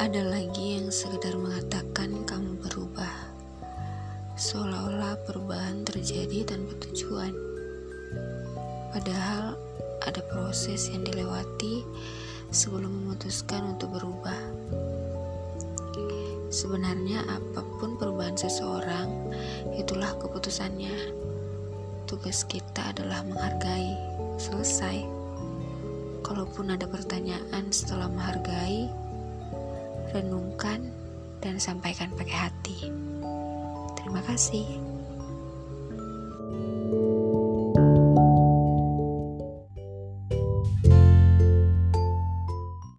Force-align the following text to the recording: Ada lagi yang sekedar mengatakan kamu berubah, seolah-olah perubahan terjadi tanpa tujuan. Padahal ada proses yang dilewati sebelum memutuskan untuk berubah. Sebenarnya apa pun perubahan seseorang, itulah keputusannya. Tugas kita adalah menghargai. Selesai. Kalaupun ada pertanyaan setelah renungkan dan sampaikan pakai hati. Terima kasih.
Ada 0.00 0.32
lagi 0.32 0.80
yang 0.80 0.88
sekedar 0.88 1.36
mengatakan 1.36 2.24
kamu 2.24 2.56
berubah, 2.64 3.36
seolah-olah 4.32 5.12
perubahan 5.28 5.84
terjadi 5.84 6.56
tanpa 6.56 6.72
tujuan. 6.88 7.36
Padahal 8.96 9.60
ada 10.00 10.24
proses 10.32 10.88
yang 10.88 11.04
dilewati 11.04 11.84
sebelum 12.48 12.88
memutuskan 12.88 13.76
untuk 13.76 13.92
berubah. 13.92 14.40
Sebenarnya 16.48 17.20
apa 17.28 17.60
pun 17.76 18.00
perubahan 18.00 18.40
seseorang, 18.40 19.04
itulah 19.76 20.16
keputusannya. 20.16 21.12
Tugas 22.08 22.48
kita 22.48 22.96
adalah 22.96 23.20
menghargai. 23.28 24.00
Selesai. 24.40 25.04
Kalaupun 26.24 26.72
ada 26.72 26.88
pertanyaan 26.88 27.68
setelah 27.68 28.08
renungkan 30.12 30.90
dan 31.40 31.56
sampaikan 31.56 32.12
pakai 32.14 32.50
hati. 32.50 32.78
Terima 33.96 34.20
kasih. 34.26 34.99